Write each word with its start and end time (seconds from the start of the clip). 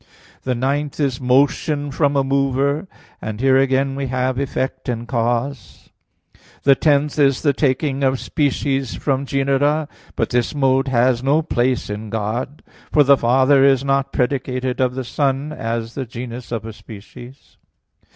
The 0.45 0.55
ninth 0.55 0.99
is 0.99 1.21
motion 1.21 1.91
from 1.91 2.15
a 2.15 2.23
mover; 2.23 2.87
and 3.21 3.39
here 3.39 3.57
again 3.59 3.95
we 3.95 4.07
have 4.07 4.39
effect 4.39 4.89
and 4.89 5.07
cause. 5.07 5.91
The 6.63 6.73
tenth 6.73 7.19
is 7.19 7.43
the 7.43 7.53
taking 7.53 8.01
of 8.03 8.19
species 8.19 8.95
from 8.95 9.27
genera; 9.27 9.87
but 10.15 10.31
this 10.31 10.55
mode 10.55 10.87
has 10.87 11.21
no 11.21 11.43
place 11.43 11.87
in 11.87 12.09
God, 12.09 12.63
for 12.91 13.03
the 13.03 13.15
Father 13.15 13.63
is 13.63 13.83
not 13.83 14.11
predicated 14.11 14.79
of 14.81 14.95
the 14.95 15.03
Son 15.05 15.53
as 15.53 15.93
the 15.93 16.07
genus 16.07 16.51
of 16.51 16.65
a 16.65 16.73
species. 16.73 17.57